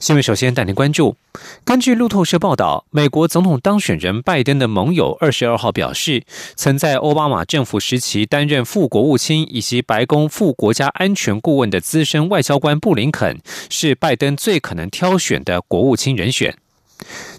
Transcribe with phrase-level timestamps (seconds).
[0.00, 1.16] 新闻首先带您关注。
[1.64, 6.22] 根据路透社报道，美国总统当选人拜登的盟友二十二号表示，
[6.54, 16.56] 曾在奥巴马政府时期担任副国务卿以及白宫副国家安全顾问的资深外交官布林肯是拜登最可能挑选的国务卿人选。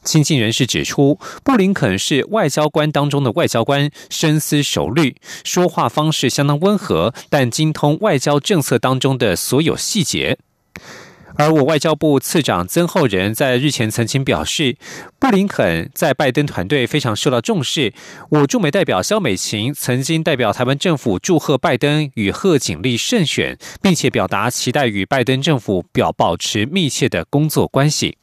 [0.04, 5.16] 亲近人士指出，布林肯是外交官当中的外交官，深思熟虑，
[5.46, 10.38] 说话方式相当温和，但精通外交政策当中的所有细节。
[11.40, 14.76] 而我外交部次长曾厚仁在日前曾经表示，
[15.18, 17.94] 布林肯在拜登团队非常受到重视。
[18.30, 28.18] 我驻美代表肖美琴曾经代表台湾政府祝贺拜登与贺锦丽胜选，并且表达期待与拜登政府表保持密切的工作关系。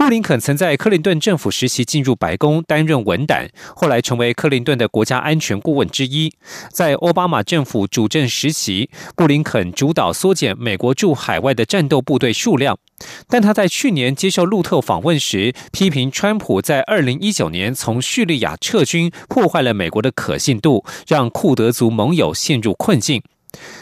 [0.00, 6.32] 布林肯曾在克林顿政府时期进入白宫担任文胆，后来成为克林顿的国家安全顾问之一。
[6.70, 12.78] 在奥巴马政府主政时期，布林肯主导缩减美国驻海外的战斗部队数量。
[13.28, 23.22] 但他在去年接受路透访问时，批评川普在二零一九年从叙利亚撤军，破坏了美国的可信度，让库德族盟友陷入困境。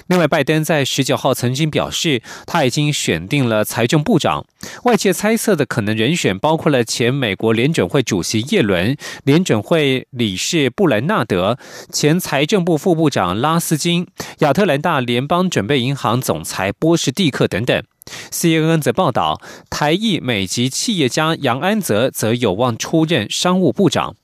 [0.09, 4.45] 另外，拜登在十九号曾经表示，他已经选定了财政部长。
[4.85, 11.59] 外界猜测的可能人选包括了前美国联准会主席耶伦、联准会理事布兰纳德、
[11.93, 14.07] 前财政部副部长拉斯金、
[14.39, 17.83] 亚特兰大联邦准备银行总裁波士蒂克等等。
[18.31, 24.17] CNN 则报道，台裔美籍企业家杨安泽则有望出任商务部长。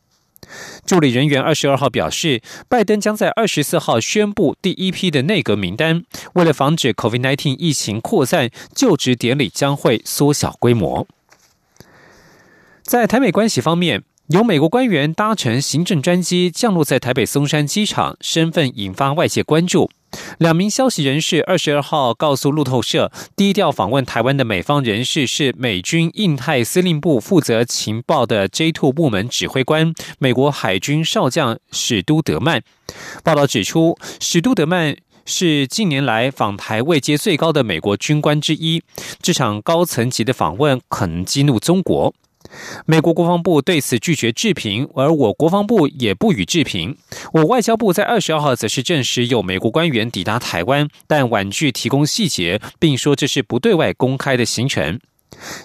[0.86, 6.04] 助理人员二十二号表示，拜登将在二十四号宣布第一批的内阁名单。
[6.34, 11.06] 为了防止 COVID-19 疫情扩散，就职典礼将会缩小规模。
[12.82, 19.90] 在台美关系方面，有美国官员搭乘行政专机降落在台北松山机场，身份引发外界关注。
[20.38, 32.62] 两名消息人士二十二号告诉路透社，低调访问台湾的美方人士是美军印太司令部负责情报的 J Two 部门指挥官，美国海军少将史都德曼。
[33.22, 34.96] 报道指出，史都德曼
[35.26, 38.82] 是近年来访台位阶最高的美国军官之一，
[39.20, 42.14] 这场高层级的访问可能激怒中国。
[42.86, 46.96] 美国国防部对此拒绝置评，而我国防部也不予置评。
[47.32, 55.00] 我外交部在二十二号则是证实有美国官员抵达台湾，但婉拒提供细节，并说这是不对外公开的行程。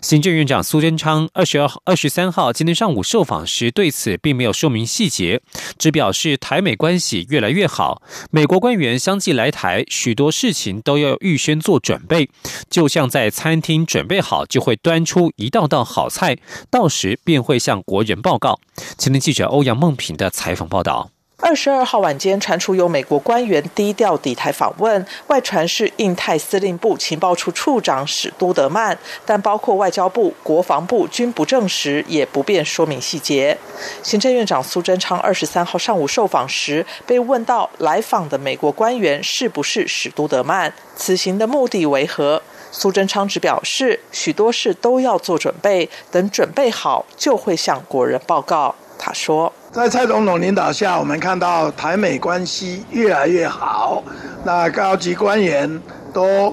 [0.02, 5.42] 行政院长苏贞昌二十二号、二十三号今天上午受访时，对此并没有说明细节，
[5.78, 8.02] 只表示台美关系越来越好。
[8.32, 12.30] 美国官员相继来台，许多事情都要预先做准备，
[12.70, 16.38] 就像在餐厅准备好就会端出一道道好菜，
[16.70, 18.60] 到时便会向国人报告。
[18.98, 21.12] 前天记者欧阳梦平的采访报道。
[21.42, 33.58] 二十二号晚间传出有美国官员低调抵台访问，外传是印太司令部情报处处长史都德曼，但包括外交部、国防部均不证实，也不便说明细节。
[34.04, 42.42] 行政院长苏贞昌二十三号上午受访时，被问到来访的美国官员是不是史都德曼，此行的目的为何？
[42.72, 48.76] 苏贞昌只表示，许多事都要做准备，等准备好就会向国人报告。
[49.00, 49.54] 他说。
[49.72, 54.02] 在蔡总统领导下，我们看到台美关系越来越好，
[54.44, 55.80] 那高级官员
[56.12, 56.52] 都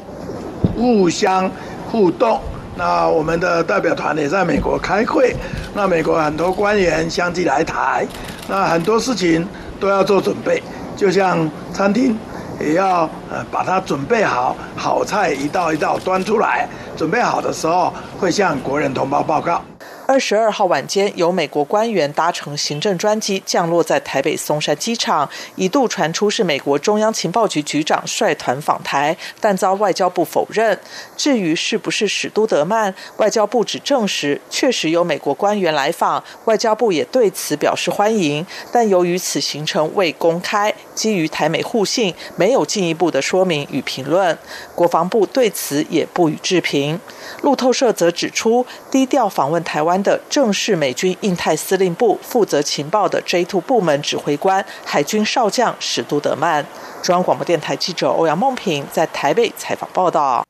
[0.77, 1.51] 互相
[1.91, 2.39] 互动。
[2.77, 5.35] 那我们的代表团也在美国开会，
[5.75, 8.07] 那美国很多官员相继来台，
[8.49, 9.49] 那很多事情
[9.81, 10.63] 都要做准备，
[10.95, 12.19] 就像餐厅
[12.61, 19.63] 也要呃把它准备好，好菜一道一道端出来，准备好的时候会向国人同胞报告。
[20.09, 30.79] 二十二号晚间，有美国官员搭乘行政专机降落在台北松山机场，一度传出是美国中央情报局局长率团访台，但遭外交部否认。
[31.17, 38.47] 至于是不是史都德曼，外交部只证实确实有美国官员来访，外交部也对此表示欢迎。
[38.71, 44.39] 但由于此行程未公开，基于台美互信，没有进一步的说明与评论。
[44.77, 47.01] 国防部对此也不予置评。
[47.43, 49.97] 路透社则指出，低调访问台湾。
[50.03, 56.65] 的正是美军印太司令部负责情报的 J2 部门指挥官海军少将史都德曼。
[57.03, 60.45] 中央广播电台记者欧阳梦平在台北采访报道。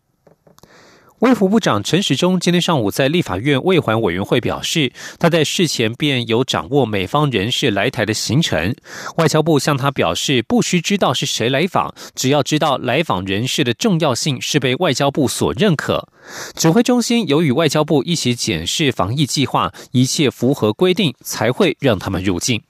[1.20, 8.74] 卫福部长陈时中今天上午在立法院卫环委员会表示，他在事前便有掌握美方人士来台的行程。
[9.16, 16.06] 外交部向他表示，不需知道是谁来访，只要知道来访人士的重要性是被外交部所认可。
[16.54, 22.60] 指挥中心有与外交部一起检视防疫计划，一切符合规定，才会让他们入境。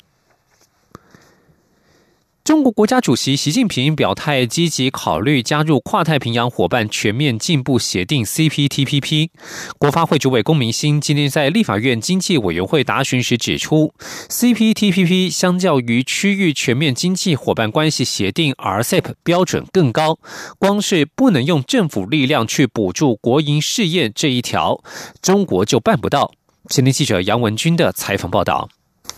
[2.47, 9.31] 中国国家主席习近平表态，积极考虑加入跨太平洋伙伴全面进步协定 （CPTPP）。
[9.79, 13.93] 国发会主委龚明鑫今天在立法院经济委员会答询时指出
[14.29, 20.21] ，CPTPP 相较于区域全面经济伙伴关系协定 （RCEP） 标准更高，
[20.61, 24.81] 光是不能用政府力量去补助国营事业这一条，
[25.21, 26.31] 中国就办不到。
[26.69, 28.69] 前天记者杨文军的采访报道。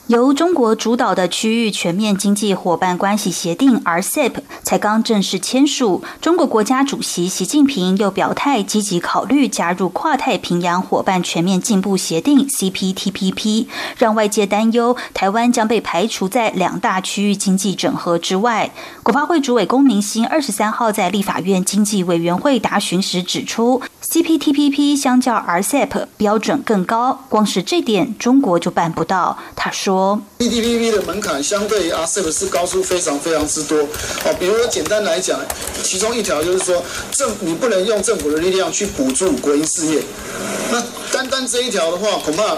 [0.09, 13.67] 由中国主导的区域全面经济伙伴关系协定 （RCEP） 才刚正式签署，中国国家主席习近平又表态积极考虑加入跨太平洋伙伴全面进步协定 （CPTPP），
[13.99, 18.71] 让外界担忧台湾将被排除在两大区域经济整合之外。
[19.03, 29.37] 国发会主委龚明鑫二十三号在立法院经济委员会答询时指出，CPTPP 相较 RCEP 标准更高，光是这点中国就办不到。
[29.55, 29.98] 他说。
[30.39, 33.79] P T P P 的门槛相对 R C E P 是高出非常非常之多。
[33.79, 35.41] 哦，比如说简单来讲，
[35.83, 40.03] 其中一条就是说，政你不能用政府的力量去补助国营事业。
[40.71, 42.57] 那单单这一条的话，恐怕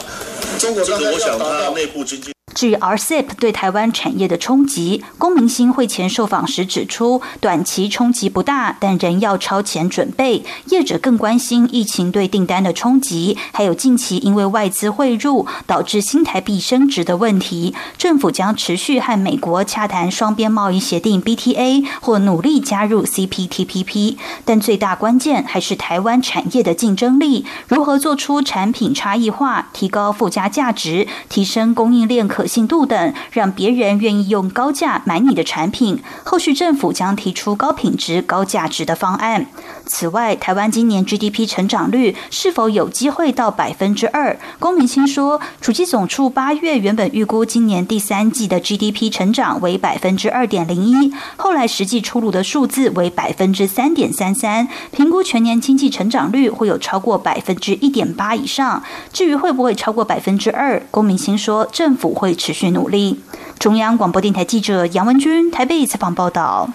[0.58, 2.32] 中国刚才要达到内部经济。
[2.52, 10.44] 至于 RCEP 对台湾产业的冲击，龚明星会前受访时指出，短期冲击不大，但仍要超前准备。
[10.66, 17.72] 业者更关心疫情对订单的冲击，还有近期因为外资汇入导致新台币升值的问题。
[17.96, 24.16] 政府将持续和美国洽谈双边贸易协定 BTA，或努力加入 CPTPP。
[24.44, 32.39] 但最大关键还是台湾产业的竞争力，如何做出产品差异化，提高附加价值，提升供应链可。
[32.40, 36.02] 可信度等，让别人愿意用高价买你的产品。
[36.24, 39.44] 后续政府将提出高品质、高价值的方案。
[39.90, 44.34] 此外，台湾今年 GDP 成长率是否有机会到百分之二？
[44.58, 58.82] 龚明鑫说，主机总处八月原本预估今年第三季的 GDP 成长为百分之二点零一，后来实际出炉的数字为百分之三点三三，评估全年经济成长率会有超过百分之一点八以上。
[59.12, 62.30] 至于会不会超过百分之二，龚明鑫说，政府会。
[62.40, 63.20] 持续努力。
[63.58, 66.70] 中央广播电台记者杨文君台北采访报道。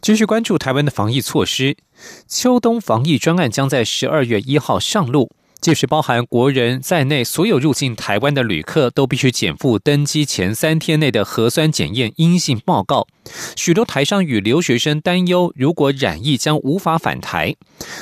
[0.00, 1.76] 继续关注台湾的防疫措施，
[2.26, 5.30] 秋冬防疫专案将在十二月一号上路。
[5.60, 13.06] 届时，包含国人在内，所有入境台湾的旅客都必须减负登机前三天内的核酸检验阴性报告。
[13.54, 17.54] 许多台商与留学生担忧，如果染疫将无法返台。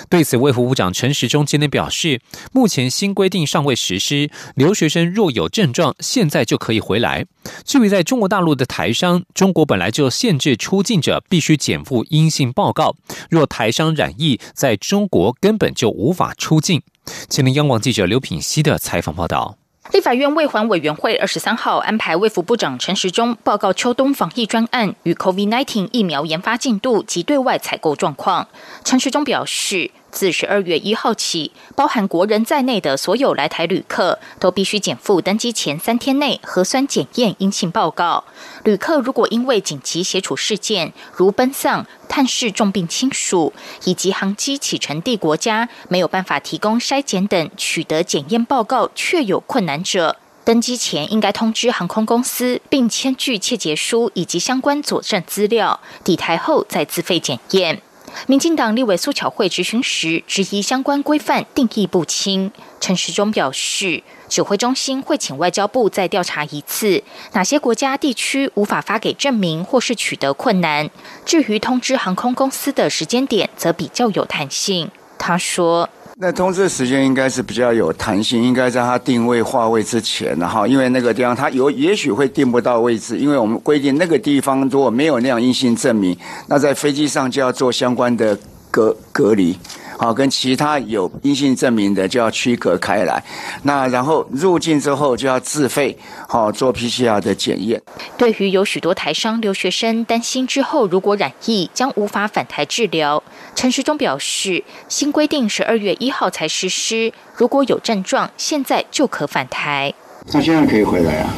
[0.08, 2.20] 对此，卫福部长陈时中今天表示，
[2.52, 7.26] 目前新规定尚未实施，留学生若有症状，现在就可以回来。
[7.64, 12.94] 至于在中国大陆的台商，中国本来就限制出境者必须减负阴性报告，
[13.28, 16.82] 若台商染疫，在中国根本就无法出境。
[17.28, 19.56] 前天央广记者刘品熙的采访报道。
[19.92, 28.48] 立法院卫环委员会二十三号安排卫福部长陈时中报告秋冬防疫专案与 COVID nineteen 疫苗研发进度及对外采购状况。
[28.84, 29.90] 陈时中表示。
[30.10, 38.24] 自十二月一号起，包含国人在内的所有来台旅客都必须减负登机前三天内核酸检验阴性报告。
[38.64, 43.52] 旅客如果因为紧急协处事件，如奔丧、探视重病亲属，
[43.84, 57.82] 以及航机启程地国家没有办法提供筛检等取得检验报告，确有困难者，登机前应该通知航空公司，并签具切结书以及相关佐证资料，抵台后再自费检验。
[58.26, 62.50] 民进党立委苏巧慧执行时，质疑相关规范定义不清。
[62.80, 70.88] 陈时中表示，指挥中心会请外交部再调查一次，哪些国家地区无法发给证明或是取得困难。
[71.24, 74.90] 至于通知航空公司的时间点，则比较有弹性。
[75.18, 75.88] 他说。
[76.20, 88.36] 那通知时间应该是比较有弹性，应该在它定位划位之前，然后，因为那个地方它有也许会定不到位置，因为我们规定那个地方如果没有那样硬性证明，那在飞机上就要做相关的
[88.68, 89.56] 隔隔离。
[89.98, 93.22] 好，跟其他有阴性证明的就要区隔开来。
[93.64, 97.82] 那然后入境之后就要自费，好做 PCR 的检验。
[98.16, 103.20] 对于有许多台商留学生担心之后如果染疫将无法返台治疗，
[103.56, 109.92] 陈时中表示，新规定十二月一号才实施，如果有症状，现在就可返台。
[110.32, 111.34] 那现在可以回来啊，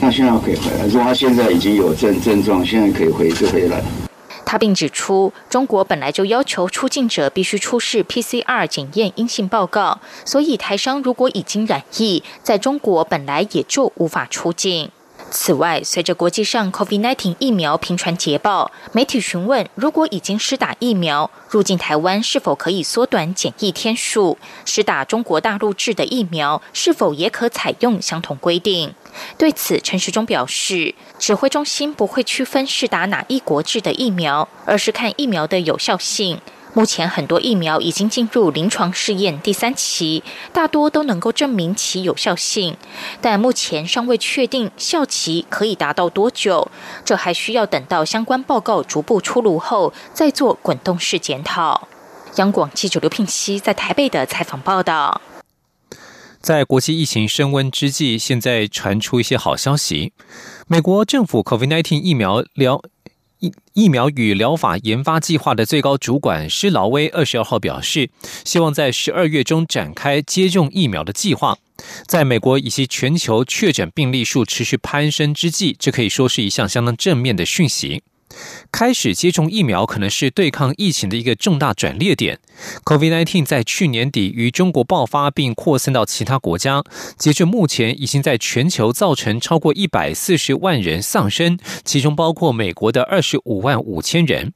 [0.00, 0.86] 那现在可以回来。
[0.86, 3.82] 如果他现在已经有症症状，现在可以回就回来。
[4.44, 14.90] 他并指出，中国本来就要求出境者必须出示 PCR 检验阴性报告，所以台商如果已经染疫，在中国本来也就无法出境。
[15.36, 24.38] 此外，随着国际上 COVID-19 疫苗频传捷报，媒体询问，如果已经施打疫苗入境台湾，是否可以缩短检疫天数？
[24.64, 28.94] 施打中国大陆制的疫苗，是否也可采用相同规定？
[29.36, 36.40] 对此，陈时中表示，指挥中心不会区分施打哪一国制的疫苗，而是看疫苗的有效性。
[36.74, 42.76] 目前很多疫苗已经进入临床试验第三期，大多都能够证明其有效性，
[43.20, 46.68] 但目前尚未确定效期可以达到多久，
[47.04, 51.86] 这还需要等到相关报告逐步出炉后再做滚动式检讨。
[52.36, 55.20] 央广记者刘聘熙在台北的采访报道。
[56.40, 60.12] 在国际疫情升温之际，现在传出一些好消息，
[60.66, 62.82] 美国政府 COVID-19 疫苗疗。
[63.72, 68.10] 疫苗与疗法研发计划的最高主管施劳威二十二号表示，
[68.44, 71.56] 希望在十二月中展开接种疫苗的计划。
[72.06, 78.02] 在美国以及全球确诊病例数持续攀升之际，这可以说是一项相当正面的讯息。
[78.72, 82.38] 开始接种疫苗可能是对抗疫情的一个重大转捩点。
[82.84, 86.82] COVID-19 在去年底于中国爆发并扩散到其他国家，
[87.16, 94.52] 截至目前已经在全球造成超过一百四十万人丧生，其中包括美国的二十五万五千人。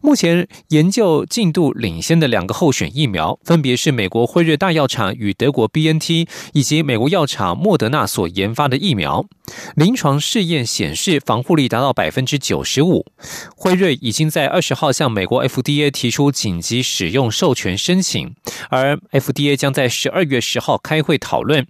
[0.00, 9.24] 目前研究进度领先的两个候选疫苗，分别是美国辉瑞大药厂与德国 BNT 以及美国药厂莫德纳所研发的疫苗。
[9.76, 13.06] 临床试验显示防护力达到百分之九十五。
[13.56, 18.34] 辉瑞已经在二十号向美国 FDA 提出紧急使用授权申请，
[18.70, 21.66] 而 FDA 将在十二月十号开会讨论。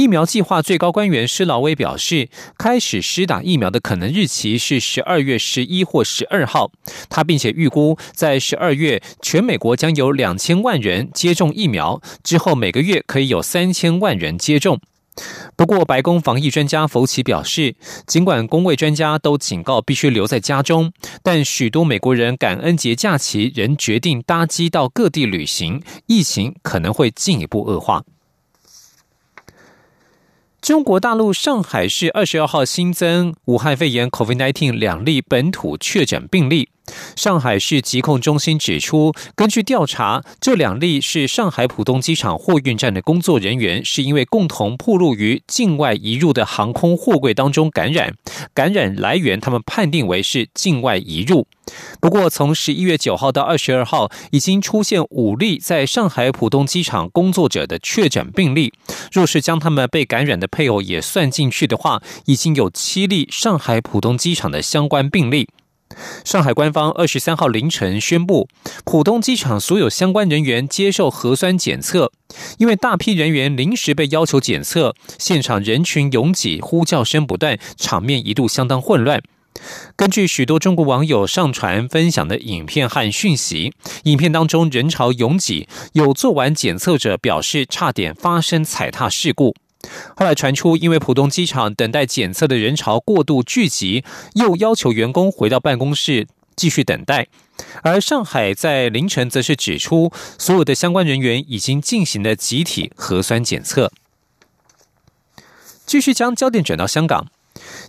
[0.00, 6.72] 疫苗计划最高官员施劳威表示，开始施打疫苗的可能日期是十二月十一或十二号。
[7.10, 14.80] 他并且预估，在十二月，全美国将有两千万人接种疫苗，之后每个月可以有三千万人接种。
[15.54, 17.74] 不过，白宫防疫专家福奇表示，
[18.06, 20.90] 尽管工位专家都警告必须留在家中，
[21.22, 28.02] 但许多美国人感恩节假期仍决定搭机到各地旅行，疫情可能会进一步恶化。
[30.60, 36.68] 中国大陆上海市二十二号新增武汉肺炎 （COVID-19） 两例本土确诊病例。
[37.16, 48.14] 上海市疾控中心指出，根据调查，这两例是上海浦东机场货运站的工作人员，是因为共同暴露于境外移入的航空货柜当中感染，
[48.54, 51.46] 感染来源他们判定为是境外移入。
[52.00, 58.72] 不过，从十一月九号到二十二号，已经出现五例在上海浦东机场工作者的确诊病例。
[59.12, 65.48] 若是将他们被感染的配偶也算进去的话，已经有七例上海浦东机场的相关病例。
[66.24, 68.48] 上海官方二十三号凌晨宣布，
[68.84, 72.12] 浦东机场所有相关人员接受核酸检测。
[72.58, 79.20] 因为大批人员临时被要求检测，现场人群拥挤，呼叫声不断，场面一度相当混乱。
[79.96, 89.54] 根据许多中国网友上传分享的影片和讯息，影片当中人潮拥挤，有做完检测者表示差点发生踩踏事故。
[90.16, 97.28] 后来传出，因为浦东机场等待检测的人潮过度聚集，又要求员工回到办公室继续等待。
[97.82, 103.90] 而上海在凌晨则是指出，所有的相关人员已经进行了集体核酸检测。
[105.86, 107.26] 继续将焦点转到香港。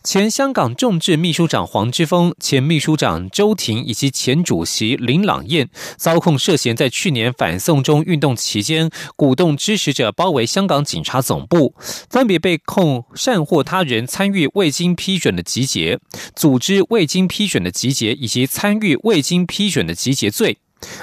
[0.04, 11.76] 前香港众志秘书长黄之锋、前秘书长周庭以及前主席林朗彦遭控涉嫌在去年反送中运动期间鼓动支持者包围香港警察总部，
[12.10, 16.00] 分别被控善获他人参与未经批准的集结、
[16.36, 20.58] 组织未经批准的集结以及参与未经批准的集结罪。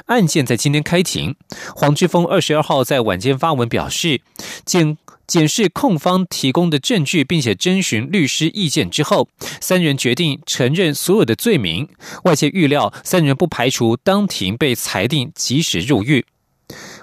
[0.06, 1.36] 案件在今天开庭。
[1.76, 4.20] 黄之锋二十二号在晚间发文表示，
[4.64, 4.98] 检。
[5.28, 9.28] 检视控方提供的证据，并且征询律师意见之后，
[9.60, 11.86] 三人决定承认所有的罪名。
[12.24, 16.24] 外界预料，三人不排除当庭被裁定即时入狱。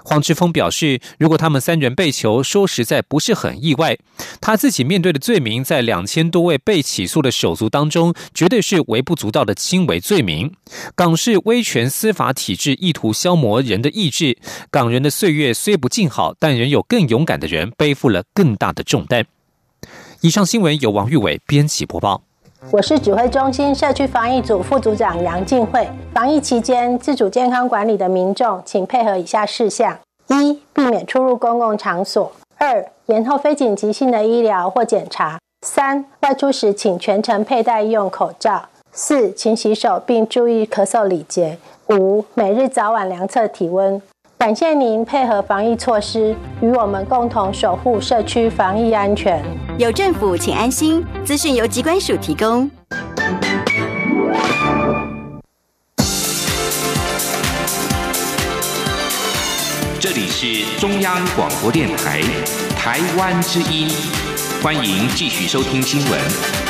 [0.08, 3.98] 黄之锋表示，如果他们三人被囚，说实在不是很意外。
[4.40, 10.52] 他自己面对的罪名，在两千多位被起诉的手足当中，绝对是微不足道的轻微罪名。
[10.94, 14.38] 港式威权司法体制意图消磨人的意志，
[14.70, 19.26] 港人的岁月虽不尽好，但仍有更勇敢的人背负了更大的重担。
[20.20, 22.25] 以上新闻由王玉伟编辑播报。
[22.72, 25.88] 我是指挥中心社区防疫组副组长杨静慧。
[26.12, 29.96] 防疫期间，自主健康管理的民众，请配合以下事项：
[30.26, 41.58] 一、避免出入公共场所；二、延后非紧急性的医疗或检查；三、外出时请全程佩戴医用口罩；四、勤洗手并注意咳嗽礼节。
[41.90, 44.02] 五、每日早晚量测体温。
[44.38, 49.42] 感谢您配合防疫措施，与我们共同守护社区防疫安全。
[49.78, 51.02] 有政府，请安心。
[51.24, 52.70] 资讯由机关署提供。
[59.98, 62.20] 这里是中央广播电台
[62.76, 63.88] 台湾之音，
[64.62, 66.65] 欢迎继续收听新闻。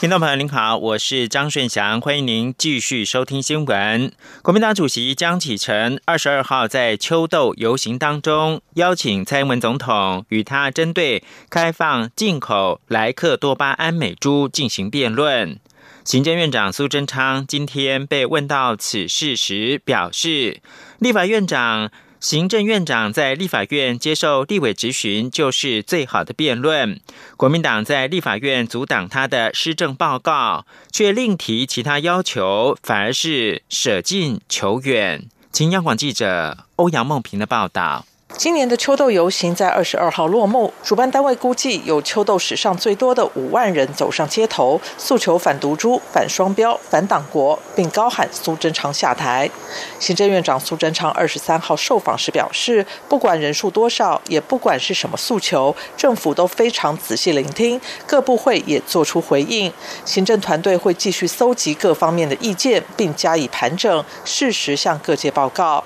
[0.00, 4.10] 听众朋友您好，我是张顺祥，欢迎您继续收听新闻。
[4.40, 15.60] 国民党主席江启臣二十二号在秋豆游行当中，邀请蔡英文总统与他针对开放进口莱克多巴胺美猪进行辩论。
[16.02, 20.62] 行政院长苏贞昌今天被问到此事时表示，
[20.98, 21.90] 立法院长。
[22.20, 27.00] 行政院长在立法院接受立委质询，就是最好的辩论。
[27.38, 35.24] 国民党在立法院阻挡他的施政报告，却另提其他要求，反而是舍近求远。
[35.50, 38.04] 请央广记者欧阳梦平的报道。
[38.40, 49.50] 今年的秋豆游行在二十二号落幕，主办单位估计有秋豆史上最多的五万人走上街头，诉求反毒株、反双标、反党国，并高喊苏贞昌下台。
[49.98, 59.70] 行政院长苏贞昌二十三号受访时表示，不管人数多少，也不管是什么诉求，政府都非常仔细聆听，各部会也做出回应，
[60.06, 65.84] 行政团队会继续搜集各方面的意见，并加以盘整，适时向各界报告。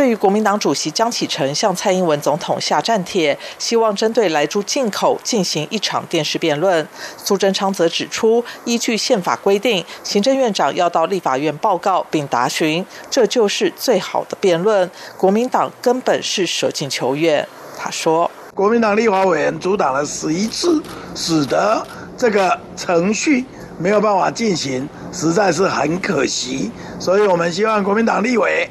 [0.00, 6.88] 对于国民党主席江启臣向蔡英文总统下战帖，希望针对来猪进口进行一场电视辩论。
[7.18, 14.90] 苏贞昌则指出，依据宪法规定，行政院长要到立法院报告并答询，这就是最好的辩论。
[15.18, 17.46] 国民党根本是舍近求远。
[17.76, 20.82] 他说，国民党立法委员阻挡了十一次，
[21.14, 23.44] 使得这个程序
[23.76, 26.70] 没有办法进行，实在是很可惜。
[26.98, 28.66] 所以我们希望国民党立委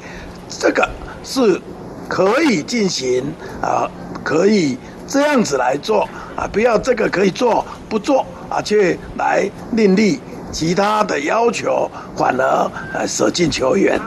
[0.59, 0.89] 这个。
[1.23, 1.59] 是
[2.07, 3.23] 可以进行
[3.61, 3.89] 啊，
[4.23, 10.19] 可以这样子来做啊，不要这个可以做不做啊，去来另立
[10.51, 13.99] 其他的要求，反而呃舍近求远。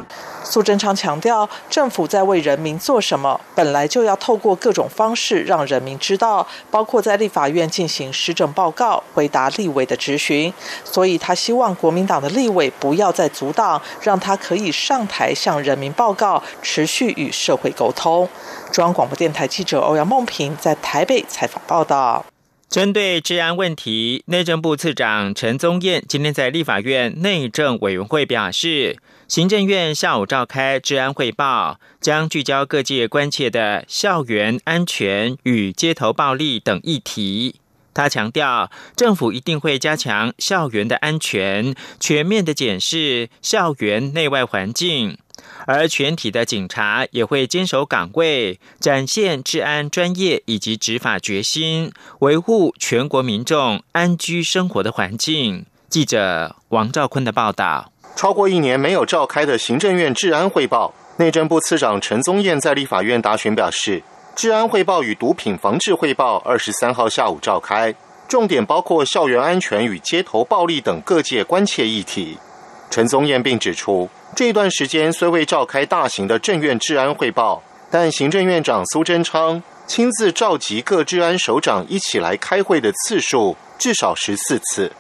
[0.53, 10.53] 苏贞昌强调，政府在为人民做什么，本来就要透过各种方式让人民知道，包括在立法院进行施政报告、回答立委的质询。
[10.85, 18.29] 所以他希望国民党的立委不要再阻挡，让他可以上台向人民报告，持续与社会沟通。
[18.71, 22.27] 中央广播电台记者欧阳梦平在台北采访报道。
[22.69, 28.97] 针对治安问题，内政部次长陈宗彦今天在立法院内政委员会表示，
[29.33, 37.55] 行政院下午召开治安汇报，将聚焦各界关切的校园安全与街头暴力等议题。
[37.95, 45.17] 他强调，政府一定会加强校园的安全，全面的检视校园内外环境。
[45.65, 55.65] 而全体的警察也会坚守岗位，展现治安专业以及执法决心，维护全国民众安居生活的环境。
[55.89, 64.03] 记者王兆坤的报道：超过一年没有召开的行政院治安汇报，内政部次长陈宗彦在立法院答询表示，
[64.37, 67.95] 治安汇报与毒品防治汇报二十三号下午召开，
[68.29, 72.39] 重点包括校园安全与街头暴力等各界关切议题。
[72.91, 74.09] 陈宗彦并指出。
[74.35, 84.91] 这段时间虽未召开大型的政院治安汇报，但行政院长苏贞昌亲自召集各治安首长一起来开会的次数至少十四次。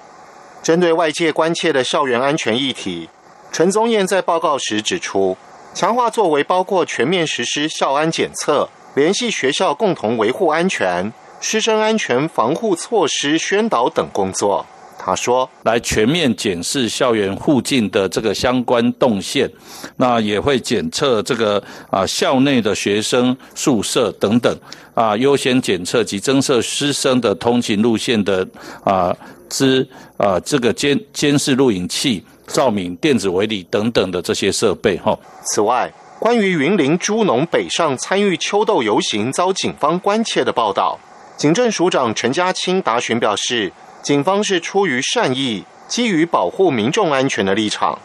[0.62, 3.08] 针对外界关切的校园安全议题，
[3.50, 5.36] 陈宗彦在报告时指出，
[5.74, 14.64] 强化作为包括全面实施校安检测、联系学校共同维护安全、师生安全防护措施宣导等工作。
[15.04, 19.50] 他说：“来全面检视校园附近的这个相关动线，
[19.96, 24.56] 那也会检测这个啊校内的学生宿舍等等
[24.94, 28.46] 啊，优先检测及增设师生的通勤路线的
[28.84, 29.12] 啊
[29.52, 29.86] 之
[30.16, 35.16] 啊这个监监视录影器、照明、电子围篱等等的这些设备哈。
[35.44, 40.98] 此外，关于云林猪农北上参与秋斗游行遭警方关切的报道，
[41.36, 47.96] 警政署长陈家清答询表示。”警方是出于善意，基于保护民众安全的立场。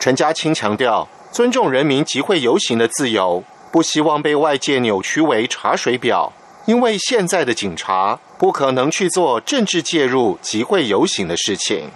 [0.00, 6.32] 陈家清强调，尊重人民集会游行的自由，不希望被外界扭曲为查水表。
[6.66, 11.90] 因为现在的警察不可能去做政治介入集会游行的事情。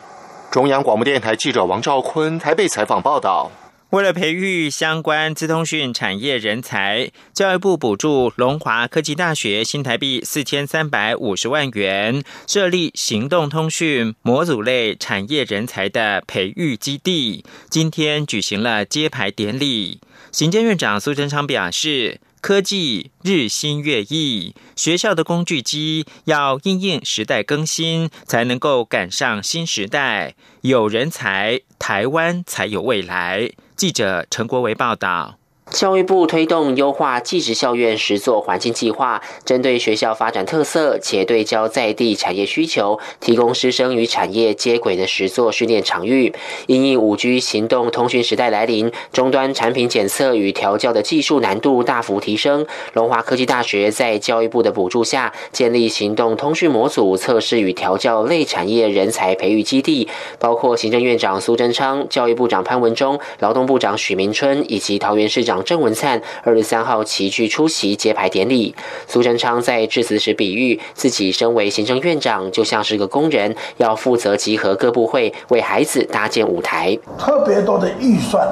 [0.51, 3.51] 中央广播电台记者王兆坤台北采访报道。
[3.91, 17.43] 为了培育相关资通讯产业人才，教育部补助龙华科技大学新台币四千三百五十万元，设立行动通讯模组类产业人才的培育基地。
[17.71, 20.01] 今天举行了揭牌典礼，
[20.31, 22.21] 行政院长苏贞昌表示。
[22.41, 30.35] 科技日新月异，学校的工具机要应应时代更新，才能够赶上新时代。
[30.63, 33.51] 有人才，台湾才有未来。
[33.77, 35.38] 记者陈国维报道。
[35.71, 46.35] 教育部推动优化技职校院实作环境计划，针对学校发展特色且对焦在地产业需求，提供师生与产业接轨的实作训练场域。
[46.67, 52.67] 因应五 G 行动通讯时代来临，终端产品检测与调教的技术难度大幅提升。
[52.95, 65.58] 龙华科技大学在教育部的补助下，建立行动通讯模组测试与调教类产业人才培育基地，包括行政院长苏贞昌、教育部长潘文忠、劳动部长许明春以及桃园市长。
[65.65, 68.75] 郑文灿二十三号齐聚出席揭牌典礼。
[69.07, 76.99] 苏贞昌在致辞时比喻，自己身为行政院长，就像是个工人，要负责集合各部会，为孩子搭建舞台。
[77.19, 78.47] 特别多的预算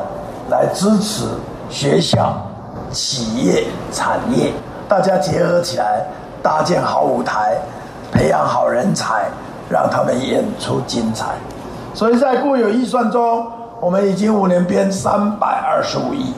[0.51, 1.25] 来支持
[1.69, 2.37] 学校、
[2.91, 4.53] 企业、产业，
[4.89, 6.07] 大家结合起来，
[6.43, 7.57] 搭建好舞台，
[8.13, 9.29] 培养好人才，
[9.69, 11.27] 让他们演出精彩。
[11.93, 13.47] 所以在固有预算中，
[13.81, 16.33] 我们已经五年编三百二十五亿。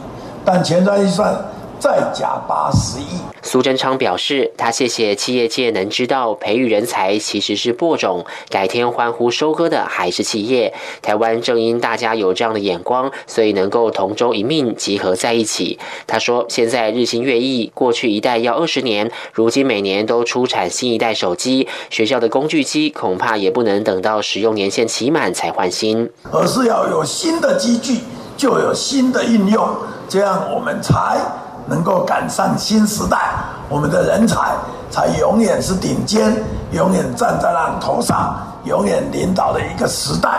[0.44, 1.35] 但前瞻预算
[1.79, 3.05] 再加八十亿。
[3.40, 10.74] 苏贞昌表示，他谢谢企业界能知道培育人才其实是播种，改天欢呼收割的还是企业。
[11.01, 15.79] 台湾正因大家有这样的眼光，所以能够同舟一命，集合在一起。
[16.07, 28.01] 他说，现在日新月异，过去一代要二十年，如今每年都出产新一代手机，学校的工具机恐怕也不能等到使用年限期满才换新，而是要有新的机具，
[28.37, 29.66] 就有新的应用。
[30.09, 31.18] 这样我们才
[31.66, 33.31] 能够赶上新时代，
[33.68, 34.55] 我们的人才
[34.90, 36.33] 才永远是顶尖，
[36.73, 40.31] 永远站在浪头上，永远领导的一个时代。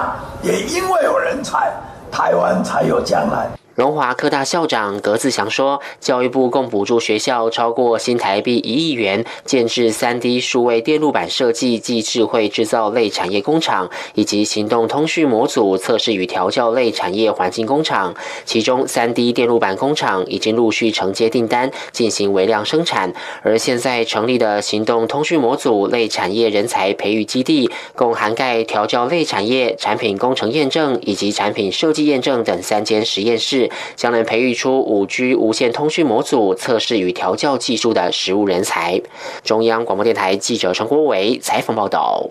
[0.42, 1.72] 也因为有人才，
[2.12, 3.48] 台湾才有将来。
[3.80, 18.14] 荣华科大校长葛子祥说，教育部共补助学校超过新台币一亿元，建制三 D 数位电路板设计及智慧制造类产业工厂，以及行动通讯模组测试与调教类产业环境工厂。
[18.44, 23.14] 其中，三 D 电路板工厂已经陆续承接订单，进行微量生产。
[23.44, 33.69] 而现在成立的行动通讯模组类产业人才培育基地，共涵盖调教类产业、产品工程验证以及产品设计验证等三间实验室。
[33.96, 39.02] 将能培育出五 G 无线通讯模组测试与调教技术的实务人才。
[39.44, 42.30] 中央广播电台记者陈国伟采访报道。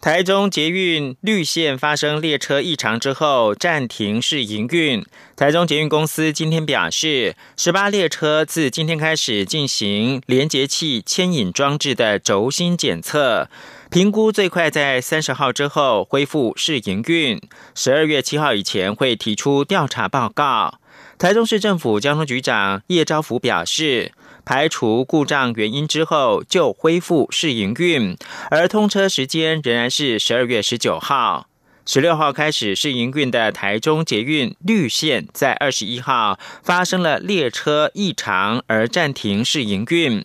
[0.00, 5.04] 台中捷运绿线发生列车异常之后，暂停试营运。
[5.36, 13.50] 台中捷运公司今天表示，十八列车自今天开始进行连接器牵引装置的轴心检测。
[13.90, 17.40] 评估最快在三十号之后恢复试营运，
[17.74, 20.78] 十二月七号以前会提出调查报告。
[21.18, 24.12] 台中市政府交通局长叶昭福表示，
[24.44, 28.16] 排除故障原因之后就恢复试营运，
[28.52, 31.48] 而通车时间仍然是十二月十九号。
[31.84, 40.24] 十六号开始试营运的台中捷运绿线，在二十一号发生了列车异常而暂停试营运。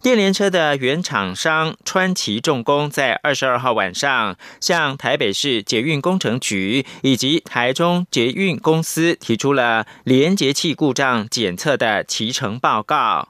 [0.00, 13.28] 电联车的原厂商川崎重工在二十二号晚上向台北市捷运工程局以及台中捷运公司提出了连接器故障检测的提成报告。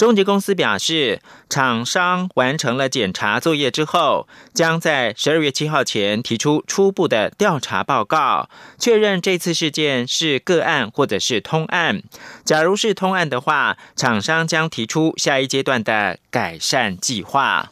[0.00, 12.02] 中捷公司表示，厂商完成了检查作业之后，将在十二月七号前提出初步的调查报告，确认这次事件是个案或者是通案。
[12.46, 17.70] 假如是通案的话，厂商将提出下一阶段的改善计划。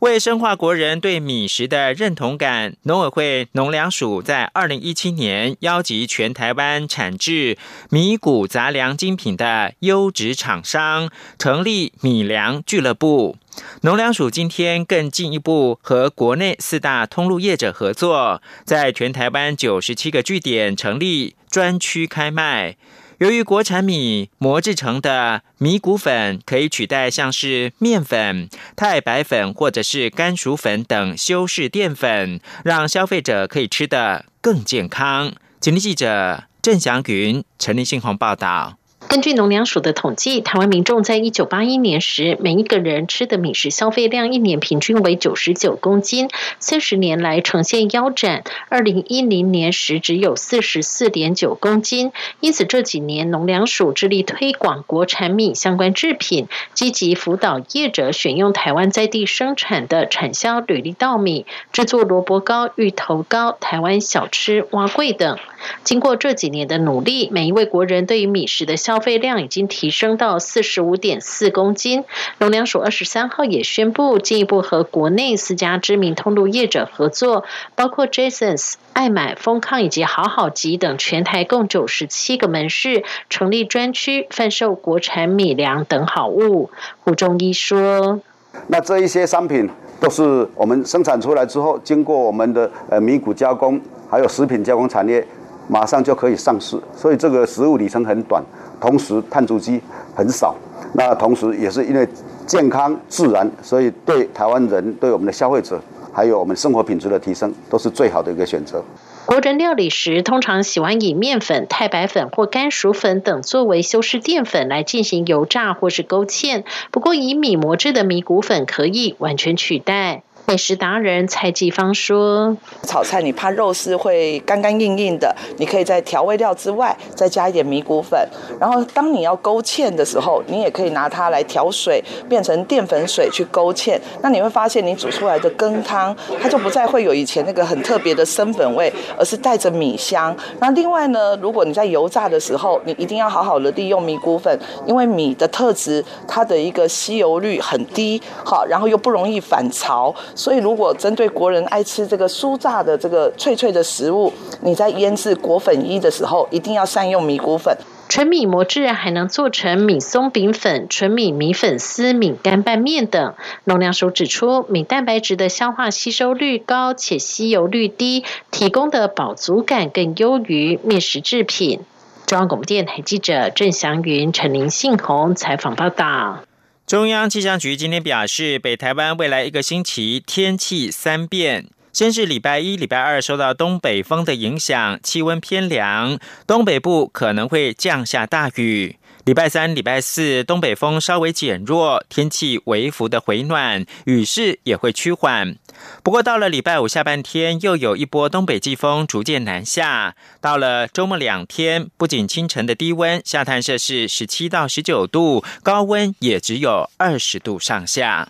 [0.00, 7.58] 为深化国人对米食的认同感，农委会农粮署在二零一七年邀集全台湾产制
[7.90, 13.36] 米谷杂粮精品的优质厂商，成立米粮俱乐部。
[13.80, 22.76] 农粮署今天更进一步和国内四大通路业者合作，在全台湾九十七个据点成立专区开卖。
[23.18, 35.32] 由于国产米磨制成的米谷粉可以取代像是面粉、太白粉或者是甘薯粉等修饰淀粉，让消费者可以吃得更健康。
[35.58, 38.77] 吉林记者郑祥云、陈立信宏报道。
[39.08, 48.44] 根据农粮署的统计，台湾民众在一九八一年时，每一个人吃的米食消费量一年平均为九十九公斤，三十年来呈现腰斩。
[48.68, 65.38] 二零一零年时只有四十四点九公斤，因此这几年农粮署致力推广国产米相关制品，积极辅导业者选用台湾在地生产的产销履历稻米，制作萝卜糕、芋头糕、台湾小吃、蛙桂等。
[65.82, 72.04] 经过这几年的努力，每一位国人对于米食的消消费量已经提升到四十五点四公斤。
[72.38, 77.44] 农粮署二十三号也宣布，进一步和国内四家知名通路业者合作，
[77.76, 86.70] 包括 Jasons、爱买、丰康以及好好集等全台共九十七个门市，成立专区贩售国产米粮等好物。
[87.04, 88.20] 胡中一说
[88.66, 93.80] ：“那这一些商品都是我们生产出来之后，经过我们的呃米谷加工，
[94.10, 95.24] 还有食品加工产业。”
[95.70, 98.42] 马上就可以上市，所以这个食物里程很短，
[98.80, 99.80] 同时碳足迹
[100.14, 100.54] 很少。
[100.94, 102.08] 那同时也是因为
[102.46, 105.80] 健康自然，所以对台湾人、对我们的消费者，
[106.12, 108.82] 还有我们生活品质的提升，都是最好的一个选择。
[109.26, 120.22] 国人料理时通常喜欢以面粉、太白粉或甘薯粉等作为修饰淀粉来进行油炸或是勾芡，不过以米磨制的米谷粉可以完全取代。
[120.48, 122.56] 美食达人蔡继芳说
[122.88, 128.18] ：“炒菜你怕肉丝会干干硬硬的，你可以在调味料之外再加一点米谷粉。
[128.58, 134.00] 然后当你要勾芡的时候，你也可以拿它来调水，变成淀粉水去勾芡。
[134.22, 140.34] 那你会发现，你煮出来的羹汤，它就不再会有以前那个很特别的生粉味，而是带着米香。
[140.60, 157.76] 那另外呢，如果你在油炸的时候，你一定要好好的利用米谷粉，因为米的特质，它的一个吸油率很低，好，然后又不容易反潮。”所以，如果针对国人爱吃这个酥炸的这个脆脆的食物，你在腌制果粉衣的时候，一定要善用米谷粉。
[158.08, 163.34] 纯米磨制还能做成米松饼粉、纯米米粉丝、米干拌面等。
[163.64, 168.22] 农粮署指出，米蛋白质的消化吸收率高且吸油率低，
[168.52, 171.80] 提供的饱足感更优于面食制品。
[172.26, 176.47] 中央广播电台记者郑祥云、陈林信宏采访报道。
[176.88, 181.66] 中央气象局今天表示，北台湾未来一个星期天气三变。
[181.92, 188.96] 先是礼拜一、礼拜二受到东北风的影响，气温偏凉，东北部可能会降下大雨。
[189.26, 195.56] 礼拜三、礼拜四，东北风稍微减弱，天气微幅的回暖，雨势也会趋缓。
[196.02, 200.14] 不过到了礼拜五下半天，又有一波东北季风逐渐南下。
[200.40, 208.28] 到了周末两天，不仅清晨的低温下探摄氏十七到十九度，高温也只有二十度上下。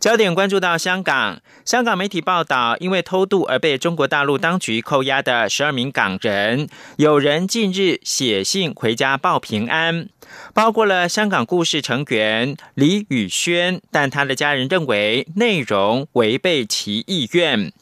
[0.00, 10.08] 焦点关注到香港，香港媒体报道，因为偷渡而被中国大陆当局扣押的十二名港人，有人近日写信回家报平安，
[10.54, 17.72] 包括了香港故事成员李宇轩，但他的家人认为内容违背其意愿。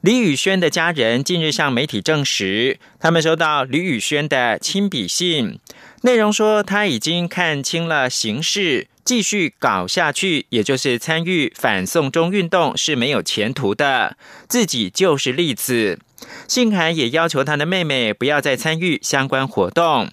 [0.00, 5.58] 李宇轩的家人近日向媒体证实，他们收到李宇轩的亲笔信，
[6.04, 8.88] 内容说他已经看清了形势。
[9.04, 15.98] 继续搞下去，也就是参与反送中运动是没有前途的，自己就是例子。
[16.46, 20.10] 信函也要求他的妹妹不要再参与相关活动。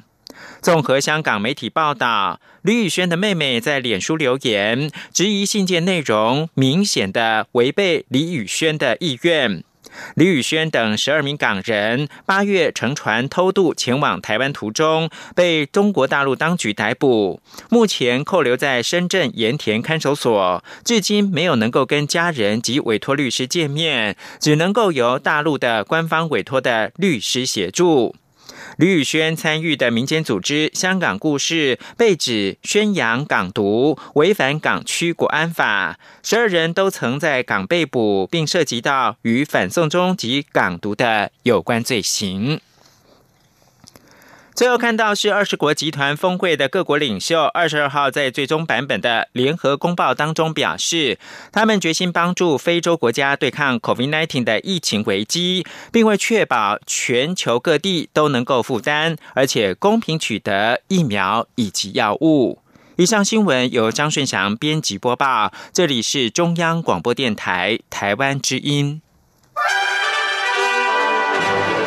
[0.61, 9.63] 综合香港媒体报道，李宇轩的妹妹在脸书留言，质疑信件内容明显的违背李宇轩的意愿。
[10.15, 28.15] 李宇轩等十二名港人八月乘船偷渡前往台湾途中，被中国大陆当局逮捕，目前扣留在深圳盐田看守所，至今没有能够跟家人及委托律师见面，只能够由大陆的官方委托的律师协助。
[28.81, 35.99] 李宇轩参与的民间组织“香港故事”被指宣扬港独，违反港区国安法。
[36.23, 42.59] 十二人都曾在港被捕，并涉及到与反送中及港独的有关罪行。
[44.53, 51.17] 最后看到是二十国集团峰会的各国领袖，二十二号在最终版本的联合公报当中表示，
[51.51, 62.59] 他们决心帮助非洲国家对抗 COVID-19 的疫情危机，并会确保全球各地都能够负担，而且公平取得疫苗以及药物。
[62.97, 69.01] 以上新闻由张顺祥编辑播报，这里是中央广播电台台湾之音。